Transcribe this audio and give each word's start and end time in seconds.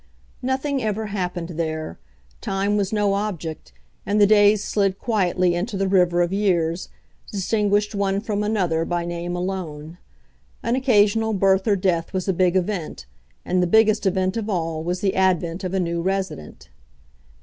Nothing 0.41 0.81
ever 0.81 1.05
happened 1.13 1.49
there. 1.49 1.99
Time 2.41 2.75
was 2.75 2.91
no 2.91 3.13
object, 3.13 3.71
and 4.03 4.19
the 4.19 4.25
days 4.25 4.63
slid 4.63 4.97
quietly 4.97 5.53
into 5.53 5.77
the 5.77 5.87
river 5.87 6.23
of 6.23 6.33
years, 6.33 6.89
distinguished 7.31 7.93
one 7.93 8.19
from 8.19 8.41
another 8.41 8.83
by 8.83 9.05
name 9.05 9.35
alone. 9.35 9.99
An 10.63 10.75
occasional 10.75 11.33
birth 11.33 11.67
or 11.67 11.75
death 11.75 12.13
was 12.13 12.27
a 12.27 12.33
big 12.33 12.55
event, 12.55 13.05
and 13.45 13.61
the 13.61 13.67
biggest 13.67 14.07
event 14.07 14.37
of 14.37 14.49
all 14.49 14.81
was 14.83 15.01
the 15.01 15.15
advent 15.15 15.63
of 15.63 15.71
a 15.75 15.79
new 15.79 16.01
resident. 16.01 16.71